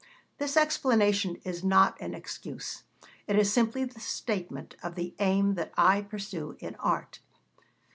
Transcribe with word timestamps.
This 0.39 0.57
explanation 0.57 1.35
is 1.43 1.63
not 1.63 1.95
an 2.01 2.15
excuse, 2.15 2.85
it 3.27 3.35
is 3.37 3.53
simply 3.53 3.83
the 3.85 3.99
statement 3.99 4.75
of 4.81 4.95
the 4.95 5.13
aim 5.19 5.53
that 5.53 5.71
I 5.77 6.01
pursue 6.01 6.57
in 6.59 6.73
art.' 6.77 7.19